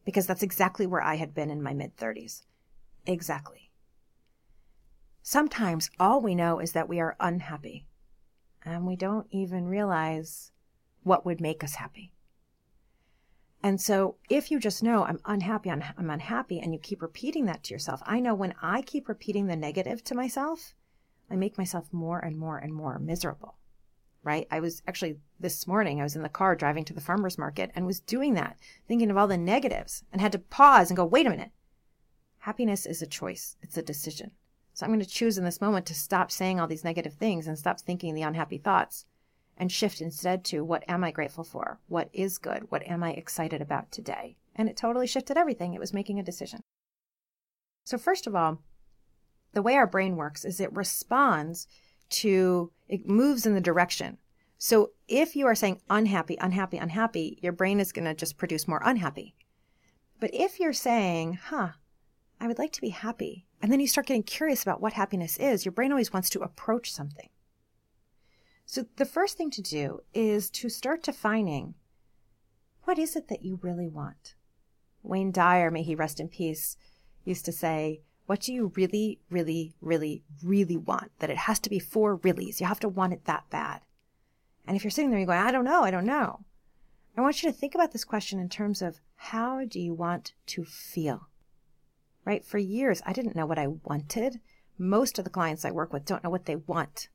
[0.06, 2.44] because that's exactly where I had been in my mid 30s.
[3.04, 3.70] Exactly.
[5.20, 7.86] Sometimes all we know is that we are unhappy,
[8.64, 10.52] and we don't even realize
[11.02, 12.12] what would make us happy.
[13.62, 17.46] And so, if you just know I'm unhappy, I'm, I'm unhappy, and you keep repeating
[17.46, 20.74] that to yourself, I know when I keep repeating the negative to myself,
[21.28, 23.56] I make myself more and more and more miserable.
[24.26, 24.48] Right?
[24.50, 27.70] I was actually this morning, I was in the car driving to the farmer's market
[27.76, 28.58] and was doing that,
[28.88, 31.52] thinking of all the negatives, and had to pause and go, wait a minute.
[32.38, 34.32] Happiness is a choice, it's a decision.
[34.74, 37.46] So I'm going to choose in this moment to stop saying all these negative things
[37.46, 39.06] and stop thinking the unhappy thoughts
[39.56, 41.78] and shift instead to what am I grateful for?
[41.86, 42.66] What is good?
[42.68, 44.38] What am I excited about today?
[44.56, 45.72] And it totally shifted everything.
[45.72, 46.62] It was making a decision.
[47.84, 48.58] So, first of all,
[49.52, 51.68] the way our brain works is it responds
[52.10, 54.18] to, it moves in the direction.
[54.58, 58.66] So, if you are saying unhappy, unhappy, unhappy, your brain is going to just produce
[58.66, 59.34] more unhappy.
[60.18, 61.70] But if you're saying, huh,
[62.40, 65.36] I would like to be happy, and then you start getting curious about what happiness
[65.36, 67.28] is, your brain always wants to approach something.
[68.64, 71.74] So the first thing to do is to start defining
[72.82, 74.34] what is it that you really want?
[75.02, 76.76] Wayne Dyer, may he rest in peace,
[77.24, 81.12] used to say, What do you really, really, really, really want?
[81.20, 82.60] That it has to be four reallys.
[82.60, 83.82] You have to want it that bad.
[84.66, 86.44] And if you're sitting there you're going, I don't know, I don't know,
[87.16, 90.34] I want you to think about this question in terms of how do you want
[90.46, 91.28] to feel?
[92.26, 92.44] right?
[92.44, 94.40] For years, I didn't know what I wanted.
[94.76, 97.08] Most of the clients I work with don't know what they want.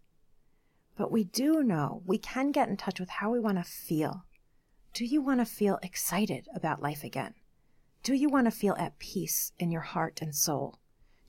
[0.97, 4.23] But we do know we can get in touch with how we want to feel.
[4.93, 7.35] Do you want to feel excited about life again?
[8.03, 10.79] Do you want to feel at peace in your heart and soul?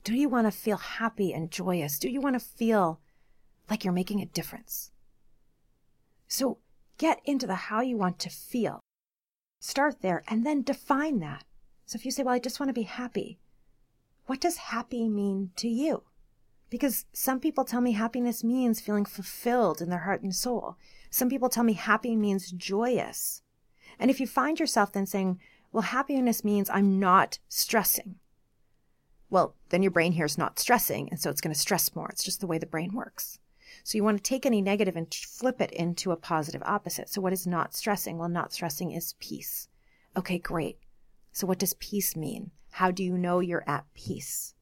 [0.03, 1.97] Do you want to feel happy and joyous?
[1.97, 2.99] Do you want to feel
[3.69, 4.91] like you're making a difference?
[6.27, 6.57] So
[6.97, 8.81] get into the how you want to feel.
[9.59, 11.45] Start there and then define that.
[11.85, 13.39] So if you say, well, I just want to be happy,
[14.25, 16.03] what does happy mean to you?
[16.69, 20.75] Because some people tell me happiness means feeling fulfilled in their heart and soul.
[21.09, 23.41] Some people tell me happy means joyous.
[23.99, 25.39] And if you find yourself then saying,
[25.71, 28.15] well, happiness means I'm not stressing.
[29.33, 32.07] Well, then your brain here is not stressing, and so it's going to stress more.
[32.09, 33.39] It's just the way the brain works.
[33.83, 37.09] So you want to take any negative and flip it into a positive opposite.
[37.09, 38.19] So what is not stressing?
[38.19, 39.69] Well, not stressing is peace.
[40.15, 40.77] Okay, great.
[41.31, 42.51] So what does peace mean?
[42.73, 44.53] How do you know you're at peace?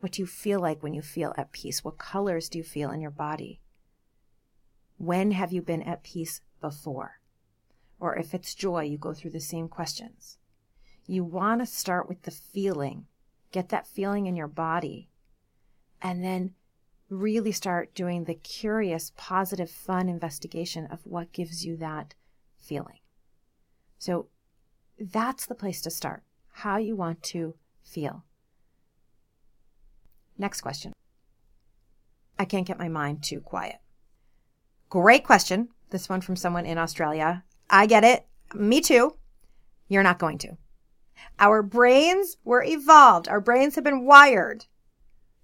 [0.00, 1.84] What do you feel like when you feel at peace?
[1.84, 3.60] What colors do you feel in your body?
[4.96, 7.20] When have you been at peace before?
[8.00, 10.38] Or if it's joy, you go through the same questions.
[11.06, 13.04] You want to start with the feeling,
[13.54, 15.08] get that feeling in your body,
[16.02, 16.54] and then
[17.08, 22.14] really start doing the curious, positive, fun investigation of what gives you that
[22.58, 22.98] feeling.
[23.96, 24.26] So
[24.98, 28.24] that's the place to start how you want to feel.
[30.36, 30.92] Next question.
[32.36, 33.76] I can't get my mind too quiet.
[34.88, 35.68] Great question.
[35.90, 37.44] This one from someone in Australia.
[37.70, 38.26] I get it.
[38.52, 39.16] Me too.
[39.88, 40.56] You're not going to.
[41.38, 43.28] Our brains were evolved.
[43.28, 44.66] Our brains have been wired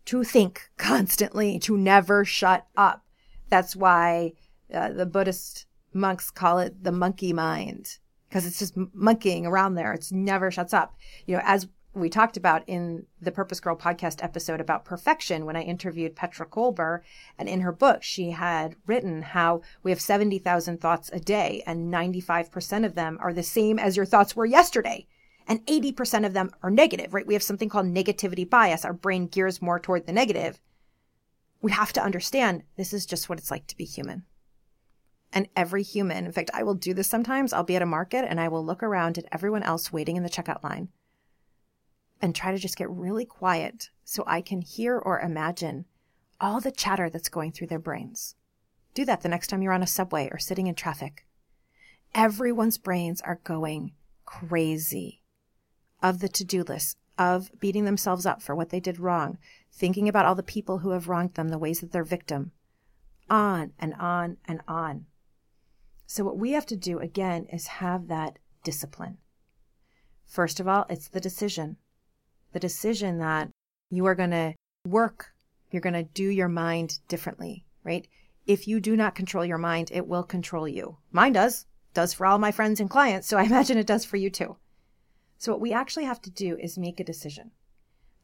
[0.06, 3.04] to think constantly, to never shut up.
[3.48, 4.33] That's why
[4.72, 9.92] uh, the Buddhist monks call it the monkey mind because it's just monkeying around there.
[9.92, 10.94] It's never shuts up.
[11.26, 15.56] You know, as we talked about in the Purpose Girl podcast episode about perfection when
[15.56, 17.00] I interviewed Petra Kolber.
[17.37, 21.92] And in her book, she had written how we have 70,000 thoughts a day and
[21.92, 25.06] 95% of them are the same as your thoughts were yesterday.
[25.51, 27.27] And 80% of them are negative, right?
[27.27, 28.85] We have something called negativity bias.
[28.85, 30.61] Our brain gears more toward the negative.
[31.61, 34.23] We have to understand this is just what it's like to be human.
[35.33, 37.53] And every human, in fact, I will do this sometimes.
[37.53, 40.23] I'll be at a market and I will look around at everyone else waiting in
[40.23, 40.89] the checkout line
[42.23, 45.85] and try to just get really quiet so I can hear or imagine
[46.41, 48.37] all the chatter that's going through their brains.
[48.95, 51.27] Do that the next time you're on a subway or sitting in traffic.
[52.15, 55.19] Everyone's brains are going crazy
[56.03, 59.39] of the to do list, of beating themselves up for what they did wrong,
[59.73, 62.53] thinking about all the people who have wronged them, the ways that they're victim,
[63.29, 65.07] on and on and on.
[66.07, 69.19] So, what we have to do again is have that discipline.
[70.27, 71.77] First of all, it's the decision
[72.53, 73.51] the decision that
[73.91, 74.55] you are going to
[74.87, 75.33] work,
[75.71, 78.07] you're going to do your mind differently, right?
[78.47, 80.99] If you do not control your mind, it will control you.
[81.13, 83.29] Mine does, does for all my friends and clients.
[83.29, 84.57] So I imagine it does for you too.
[85.40, 87.53] So what we actually have to do is make a decision.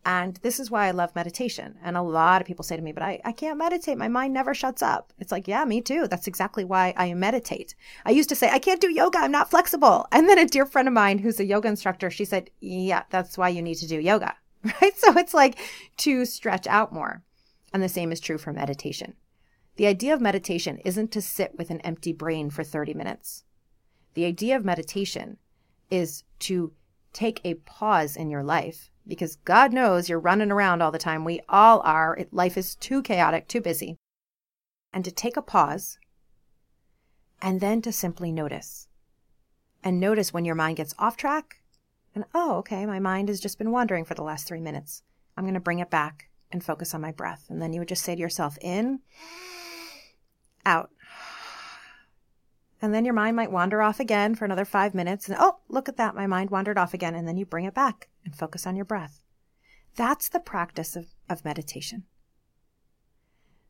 [0.04, 1.78] And this is why I love meditation.
[1.82, 3.96] And a lot of people say to me, but I, I can't meditate.
[3.96, 5.14] My mind never shuts up.
[5.18, 6.08] It's like, yeah, me too.
[6.08, 7.74] That's exactly why I meditate.
[8.04, 9.18] I used to say, I can't do yoga.
[9.18, 10.06] I'm not flexible.
[10.12, 13.38] And then a dear friend of mine who's a yoga instructor, she said, yeah, that's
[13.38, 14.34] why you need to do yoga.
[14.82, 14.96] Right.
[14.98, 15.58] So it's like
[15.98, 17.22] to stretch out more.
[17.72, 19.14] And the same is true for meditation.
[19.76, 23.44] The idea of meditation isn't to sit with an empty brain for 30 minutes.
[24.14, 25.38] The idea of meditation
[25.88, 26.72] is to
[27.16, 31.24] take a pause in your life because God knows you're running around all the time.
[31.24, 32.18] We all are.
[32.30, 33.96] Life is too chaotic, too busy.
[34.92, 35.98] And to take a pause
[37.40, 38.88] and then to simply notice.
[39.82, 41.62] And notice when your mind gets off track
[42.14, 45.02] and, oh, okay, my mind has just been wandering for the last three minutes.
[45.38, 47.46] I'm going to bring it back and focus on my breath.
[47.48, 49.00] And then you would just say to yourself, in,
[50.66, 50.90] out.
[52.82, 55.28] And then your mind might wander off again for another five minutes.
[55.28, 56.14] And oh, look at that.
[56.14, 57.14] My mind wandered off again.
[57.14, 59.22] And then you bring it back and focus on your breath.
[59.94, 62.04] That's the practice of, of meditation.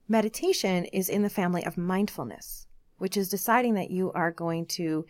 [0.08, 2.66] Meditation is in the family of mindfulness,
[2.98, 5.06] which is deciding that you are going to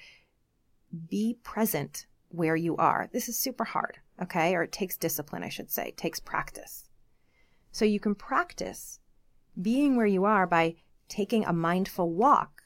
[1.08, 3.08] be present where you are.
[3.12, 4.54] This is super hard, okay?
[4.54, 6.88] Or it takes discipline, I should say, it takes practice.
[7.72, 9.00] So you can practice
[9.60, 10.76] being where you are by
[11.08, 12.62] taking a mindful walk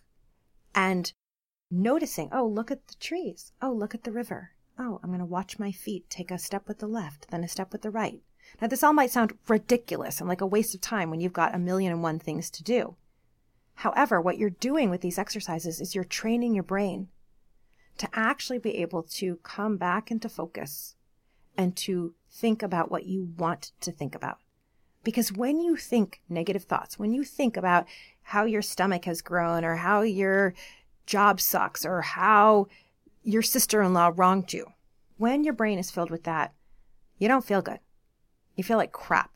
[0.75, 1.13] and
[1.71, 3.53] noticing, oh, look at the trees.
[3.63, 4.51] Oh, look at the river.
[4.79, 7.49] Oh, I'm going to watch my feet take a step with the left, then a
[7.49, 8.21] step with the right.
[8.61, 11.55] Now, this all might sound ridiculous and like a waste of time when you've got
[11.55, 12.97] a million and one things to do.
[13.75, 17.09] However, what you're doing with these exercises is you're training your brain
[17.99, 20.97] to actually be able to come back into focus
[21.57, 24.39] and to think about what you want to think about.
[25.03, 27.87] Because when you think negative thoughts, when you think about
[28.23, 30.55] how your stomach has grown or how your
[31.11, 32.69] job sucks or how
[33.25, 34.73] your sister in law wronged you.
[35.19, 36.55] When your brain is filled with that,
[37.19, 37.81] you don't feel good.
[38.55, 39.33] You feel like crap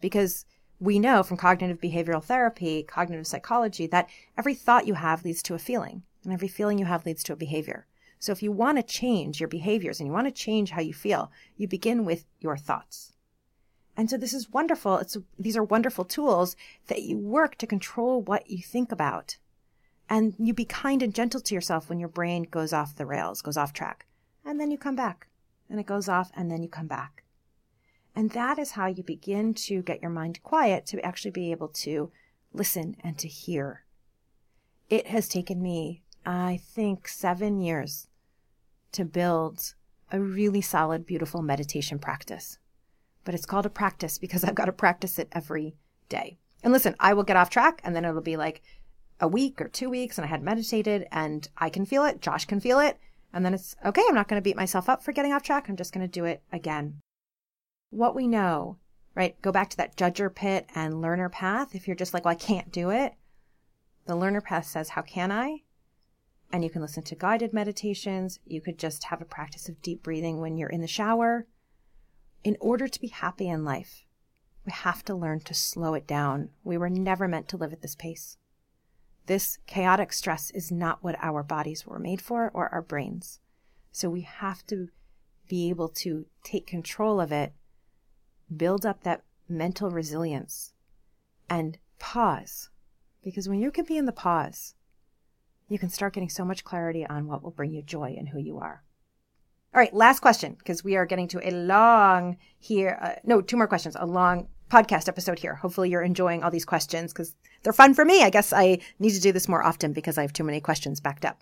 [0.00, 0.46] because
[0.80, 5.54] we know from cognitive behavioral therapy, cognitive psychology, that every thought you have leads to
[5.54, 7.86] a feeling, and every feeling you have leads to a behavior.
[8.18, 10.94] So if you want to change your behaviors and you want to change how you
[10.94, 13.12] feel, you begin with your thoughts.
[13.98, 14.96] And so this is wonderful.
[14.98, 19.36] It's, these are wonderful tools that you work to control what you think about
[20.08, 23.42] and you be kind and gentle to yourself when your brain goes off the rails,
[23.42, 24.06] goes off track.
[24.44, 25.28] And then you come back.
[25.68, 27.24] And it goes off, and then you come back.
[28.16, 31.68] And that is how you begin to get your mind quiet to actually be able
[31.68, 32.10] to
[32.52, 33.84] listen and to hear.
[34.88, 38.08] It has taken me, I think, seven years
[38.92, 39.74] to build
[40.10, 42.58] a really solid, beautiful meditation practice.
[43.24, 45.76] But it's called a practice because I've got to practice it every
[46.08, 46.38] day.
[46.62, 48.62] And listen, I will get off track and then it'll be like,
[49.20, 52.44] a week or two weeks and I had meditated and I can feel it, Josh
[52.44, 52.98] can feel it.
[53.32, 55.68] And then it's okay, I'm not going to beat myself up for getting off track.
[55.68, 57.00] I'm just going to do it again.
[57.90, 58.78] What we know,
[59.14, 59.40] right?
[59.42, 61.74] Go back to that judger pit and learner path.
[61.74, 63.14] If you're just like, well, I can't do it,
[64.06, 65.62] the learner path says, how can I?
[66.50, 68.38] And you can listen to guided meditations.
[68.46, 71.46] You could just have a practice of deep breathing when you're in the shower.
[72.42, 74.06] In order to be happy in life,
[74.64, 76.48] we have to learn to slow it down.
[76.64, 78.37] We were never meant to live at this pace.
[79.28, 83.40] This chaotic stress is not what our bodies were made for or our brains.
[83.92, 84.88] So we have to
[85.46, 87.52] be able to take control of it,
[88.54, 90.72] build up that mental resilience,
[91.46, 92.70] and pause.
[93.22, 94.74] Because when you can be in the pause,
[95.68, 98.38] you can start getting so much clarity on what will bring you joy and who
[98.38, 98.82] you are.
[99.74, 102.98] All right, last question, because we are getting to a long here.
[103.02, 103.94] Uh, no, two more questions.
[104.00, 105.56] A long podcast episode here.
[105.56, 108.22] Hopefully, you're enjoying all these questions because they're fun for me.
[108.22, 111.00] I guess I need to do this more often because I have too many questions
[111.00, 111.40] backed up.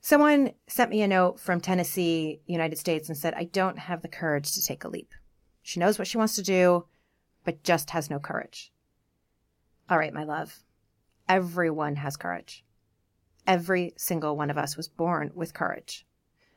[0.00, 4.08] Someone sent me a note from Tennessee, United States, and said, I don't have the
[4.08, 5.12] courage to take a leap.
[5.62, 6.86] She knows what she wants to do,
[7.44, 8.72] but just has no courage.
[9.90, 10.62] All right, my love.
[11.28, 12.64] Everyone has courage.
[13.46, 16.06] Every single one of us was born with courage.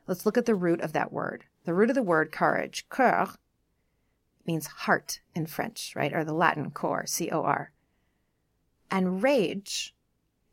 [0.08, 1.46] Let's look at the root of that word.
[1.66, 3.36] The root of the word courage, cœur,
[4.46, 6.14] means heart in French, right?
[6.14, 7.72] Or the Latin cor, C O R.
[8.92, 9.96] And rage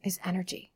[0.05, 0.73] is energy.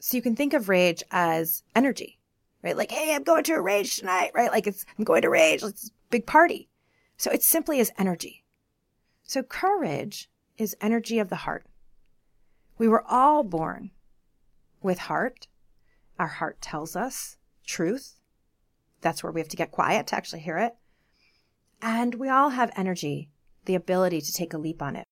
[0.00, 2.20] So you can think of rage as energy,
[2.62, 2.76] right?
[2.76, 4.52] Like, hey, I'm going to a rage tonight, right?
[4.52, 5.62] Like it's, I'm going to rage.
[5.62, 6.68] It's a big party.
[7.16, 8.44] So it simply is energy.
[9.24, 11.66] So courage is energy of the heart.
[12.78, 13.90] We were all born
[14.80, 15.48] with heart.
[16.18, 18.20] Our heart tells us truth.
[19.00, 20.74] That's where we have to get quiet to actually hear it.
[21.82, 23.30] And we all have energy,
[23.64, 25.07] the ability to take a leap on it.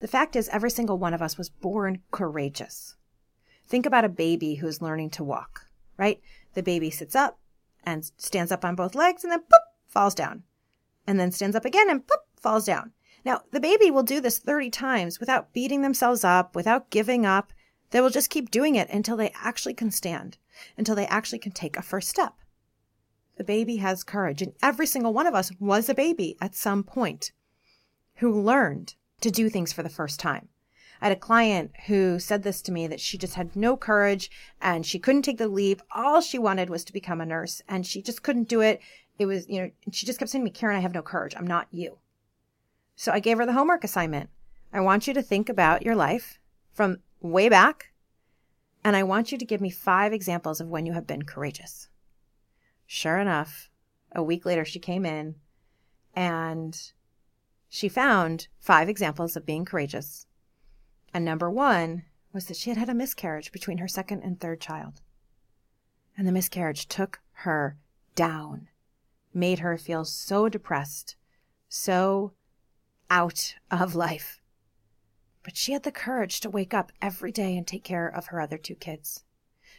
[0.00, 2.96] The fact is, every single one of us was born courageous.
[3.66, 5.66] Think about a baby who's learning to walk,
[5.96, 6.20] right?
[6.54, 7.38] The baby sits up
[7.82, 10.42] and stands up on both legs and then boop, falls down.
[11.06, 12.92] And then stands up again and boop, falls down.
[13.24, 17.52] Now, the baby will do this 30 times without beating themselves up, without giving up.
[17.90, 20.36] They will just keep doing it until they actually can stand,
[20.76, 22.34] until they actually can take a first step.
[23.36, 26.84] The baby has courage, and every single one of us was a baby at some
[26.84, 27.32] point
[28.16, 30.48] who learned to do things for the first time.
[31.00, 34.30] I had a client who said this to me that she just had no courage
[34.60, 35.82] and she couldn't take the leap.
[35.94, 38.80] All she wanted was to become a nurse and she just couldn't do it.
[39.18, 41.34] It was, you know, she just kept saying to me, Carin, I have no courage.
[41.36, 41.98] I'm not you.
[42.96, 44.30] So I gave her the homework assignment.
[44.72, 46.38] I want you to think about your life
[46.72, 47.92] from way back,
[48.84, 51.88] and I want you to give me five examples of when you have been courageous.
[52.86, 53.70] Sure enough,
[54.12, 55.36] a week later, she came in
[56.14, 56.92] and
[57.68, 60.26] she found five examples of being courageous.
[61.12, 64.60] And number one was that she had had a miscarriage between her second and third
[64.60, 65.00] child.
[66.16, 67.76] And the miscarriage took her
[68.14, 68.68] down,
[69.32, 71.16] made her feel so depressed,
[71.68, 72.32] so
[73.10, 74.40] out of life.
[75.42, 78.40] But she had the courage to wake up every day and take care of her
[78.40, 79.24] other two kids.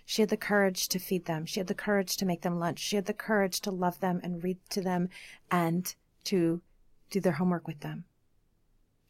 [0.06, 1.46] She had the courage to feed them.
[1.46, 2.80] She had the courage to make them lunch.
[2.80, 5.10] She had the courage to love them and read to them
[5.52, 6.62] and to
[7.10, 8.06] do their homework with them.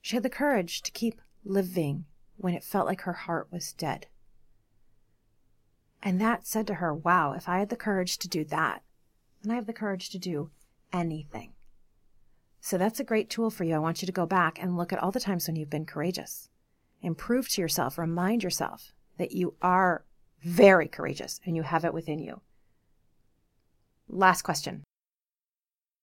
[0.01, 4.07] She had the courage to keep living when it felt like her heart was dead.
[6.01, 8.83] And that said to her, wow, if I had the courage to do that,
[9.41, 10.51] then I have the courage to do
[10.93, 11.53] anything.
[12.59, 13.75] So that's a great tool for you.
[13.75, 15.85] I want you to go back and look at all the times when you've been
[15.85, 16.49] courageous
[17.01, 20.05] and prove to yourself, remind yourself that you are
[20.43, 22.41] very courageous and you have it within you.
[24.07, 24.83] Last question.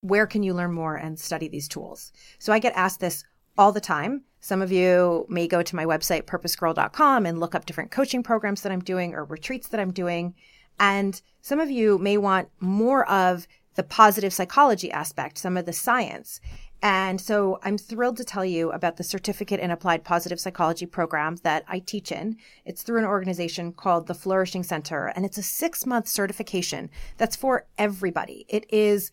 [0.05, 2.12] Where can you learn more and study these tools?
[2.38, 3.24] So I get asked this
[3.57, 4.24] all the time.
[4.40, 8.61] Some of you may go to my website, purposegirl.com, and look up different coaching programs
[8.61, 10.34] that I'm doing or retreats that I'm doing.
[10.78, 15.72] And some of you may want more of the positive psychology aspect, some of the
[15.72, 16.38] science.
[16.82, 21.36] And so I'm thrilled to tell you about the Certificate in Applied Positive Psychology program
[21.44, 22.36] that I teach in.
[22.66, 27.36] It's through an organization called the Flourishing Center, and it's a six month certification that's
[27.36, 28.44] for everybody.
[28.50, 29.11] It is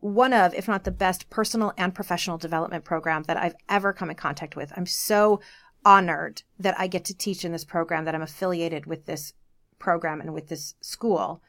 [0.00, 4.10] one of, if not the best personal and professional development program that I've ever come
[4.10, 4.72] in contact with.
[4.76, 5.40] I'm so
[5.84, 9.32] honored that I get to teach in this program, that I'm affiliated with this
[9.78, 11.42] program and with this school.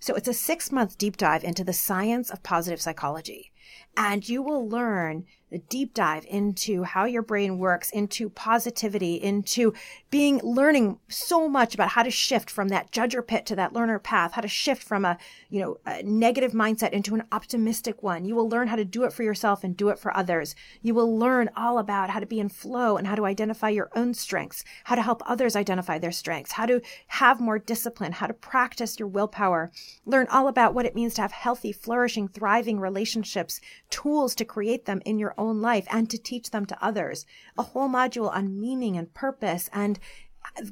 [0.00, 3.52] So it's a six month deep dive into the science of positive psychology.
[3.96, 5.24] And you will learn
[5.54, 9.72] a deep dive into how your brain works, into positivity, into
[10.10, 13.98] being learning so much about how to shift from that judger pit to that learner
[13.98, 15.16] path, how to shift from a,
[15.48, 18.24] you know, a negative mindset into an optimistic one.
[18.24, 20.54] You will learn how to do it for yourself and do it for others.
[20.82, 23.90] You will learn all about how to be in flow and how to identify your
[23.94, 28.26] own strengths, how to help others identify their strengths, how to have more discipline, how
[28.26, 29.70] to practice your willpower,
[30.04, 34.86] learn all about what it means to have healthy, flourishing, thriving relationships, tools to create
[34.86, 37.26] them in your own own life and to teach them to others.
[37.58, 39.98] A whole module on meaning and purpose and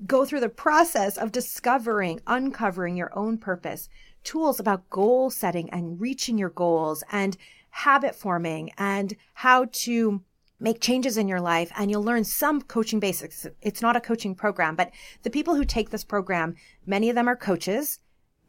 [0.06, 3.88] go through the process of discovering, uncovering your own purpose,
[4.24, 7.36] tools about goal setting and reaching your goals and
[7.70, 10.22] habit forming and how to
[10.60, 13.46] make changes in your life and you'll learn some coaching basics.
[13.60, 14.92] It's not a coaching program, but
[15.22, 16.54] the people who take this program,
[16.86, 17.98] many of them are coaches.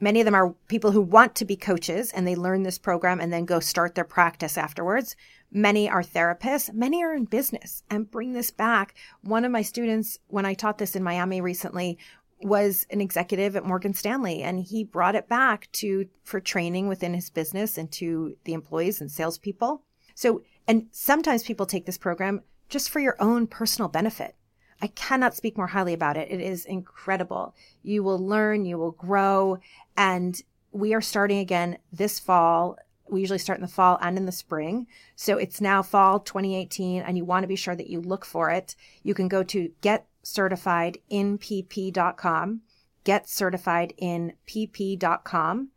[0.04, 3.22] Many of them are people who want to be coaches and they learn this program
[3.22, 5.16] and then go start their practice afterwards.
[5.50, 8.96] Many are therapists, many are in business and bring this back.
[9.22, 11.98] One of my students, when I taught this in Miami recently,
[12.42, 17.14] was an executive at Morgan Stanley and he brought it back to for training within
[17.14, 19.84] his business and to the employees and salespeople.
[20.16, 24.36] So, and sometimes people take this program just for your own personal benefit.
[24.84, 26.30] I cannot speak more highly about it.
[26.30, 27.56] It is incredible.
[27.84, 29.60] You will learn, you will grow,
[29.96, 30.42] and
[30.74, 32.78] we are starting again this fall.
[33.10, 34.88] We usually start in the fall and in the spring.
[35.16, 38.50] So it's now fall 2018, and you want to be sure that you look for
[38.50, 38.76] it.
[39.04, 42.62] You can go to getcertifiedinpp.com,
[43.06, 45.68] getcertifiedinpp.com.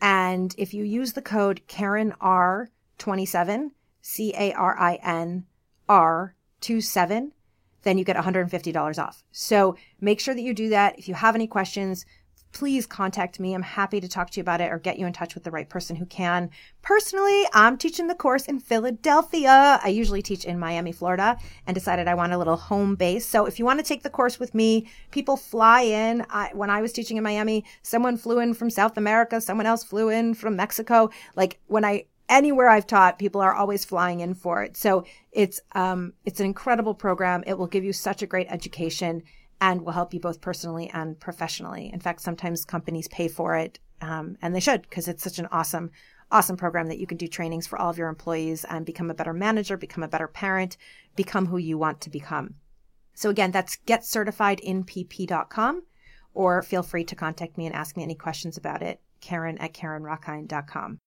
[0.00, 5.44] And if you use the code Carin R27, C A R I N
[5.86, 7.32] R 27,
[7.84, 9.22] then you get $150 off.
[9.32, 10.98] So make sure that you do that.
[10.98, 12.04] If you have any questions,
[12.54, 13.52] please contact me.
[13.52, 15.50] I'm happy to talk to you about it or get you in touch with the
[15.50, 16.50] right person who can.
[16.82, 19.80] Personally, I'm teaching the course in Philadelphia.
[19.82, 23.26] I usually teach in Miami, Florida, and decided I want a little home base.
[23.26, 26.24] So if you want to take the course with me, people fly in.
[26.30, 29.82] I, when I was teaching in Miami, someone flew in from South America, someone else
[29.82, 31.10] flew in from Mexico.
[31.34, 34.76] Like when I anywhere I've taught, people are always flying in for it.
[34.76, 37.44] So it's um, it's an incredible program.
[37.46, 39.22] It will give you such a great education
[39.60, 41.90] and will help you both personally and professionally.
[41.92, 45.48] In fact, sometimes companies pay for it, um, and they should because it's such an
[45.52, 45.90] awesome,
[46.30, 49.14] awesome program that you can do trainings for all of your employees and become a
[49.14, 50.76] better manager, become a better parent,
[51.16, 52.54] become who you want to become.
[53.14, 55.82] So again, that's getcertifiedinpp.com
[56.34, 59.00] or feel free to contact me and ask me any questions about it.
[59.20, 60.98] carin at CarinRockind.com.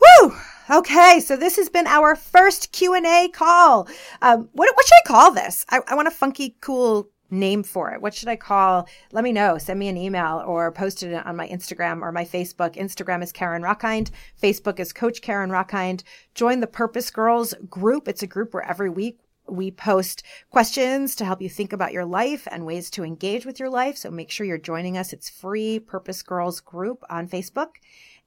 [0.00, 0.36] Woo!
[0.70, 3.86] Okay, so this has been our first Q and A call.
[4.22, 5.64] Um, what what should I call this?
[5.68, 8.00] I, I want a funky, cool name for it.
[8.00, 8.88] What should I call?
[9.12, 9.58] Let me know.
[9.58, 12.76] Send me an email or post it on my Instagram or my Facebook.
[12.76, 14.10] Instagram is Carin Rockind.
[14.40, 16.02] Facebook is Coach Carin Rockind.
[16.34, 18.08] Join the Purpose Girls group.
[18.08, 22.06] It's a group where every week we post questions to help you think about your
[22.06, 23.96] life and ways to engage with your life.
[23.96, 25.12] So make sure you're joining us.
[25.12, 27.74] It's free Purpose Girls group on Facebook.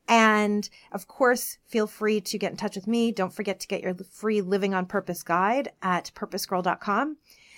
[0.07, 3.11] And of course, feel free to get in touch with me.
[3.11, 7.17] Don't forget to get your free Living on Purpose guide at purposegirl.com.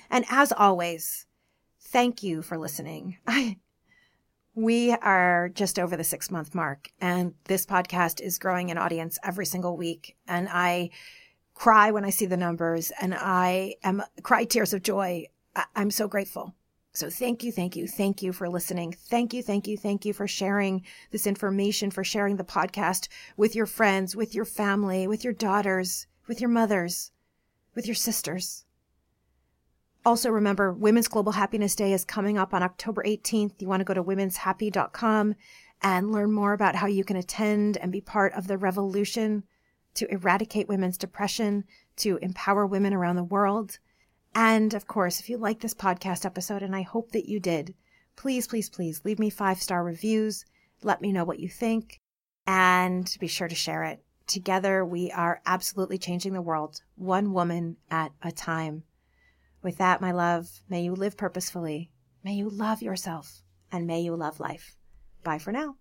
[0.09, 1.27] And as always,
[1.79, 3.17] thank you for listening.
[3.27, 3.57] I,
[4.55, 9.19] we are just over the six month mark, and this podcast is growing an audience
[9.23, 10.17] every single week.
[10.27, 10.89] And I
[11.53, 15.25] cry when I see the numbers, and I am cry tears of joy.
[15.55, 16.55] I, I'm so grateful.
[16.93, 18.93] So thank you, thank you, thank you for listening.
[18.93, 23.55] Thank you, thank you, thank you for sharing this information, for sharing the podcast with
[23.55, 27.11] your friends, with your family, with your daughters, with your mothers,
[27.75, 28.65] with your sisters.
[30.05, 33.61] Also remember Women's Global Happiness Day is coming up on October 18th.
[33.61, 35.35] You want to go to womenshappy.com
[35.81, 39.43] and learn more about how you can attend and be part of the revolution
[39.93, 41.65] to eradicate women's depression,
[41.97, 43.79] to empower women around the world.
[44.34, 47.73] And of course, if you like this podcast episode, and I hope that you did,
[48.15, 50.45] please, please, please leave me five star reviews.
[50.84, 51.99] Let me know what you think
[52.45, 54.03] and be sure to share it.
[54.27, 58.84] Together, we are absolutely changing the world, one woman at a time.
[59.61, 61.89] With that, my love, may you live purposefully,
[62.23, 64.75] may you love yourself, and may you love life.
[65.23, 65.78] Bye for now.